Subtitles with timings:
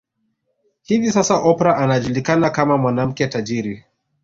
[0.83, 3.83] Hivi Sasa Oprah anajulikana kama mwanamke tajiri